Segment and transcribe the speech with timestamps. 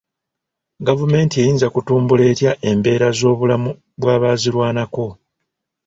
[0.87, 5.05] Gavumenti eyinza kutumbukla etya embera z'obulamu bw'abaazirwanako?